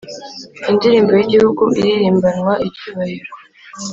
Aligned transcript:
Indirimbo 0.69 1.11
y 1.17 1.21
Igihugu 1.25 1.63
iririmbanwa 1.79 2.53
icyubahiro 2.67 3.31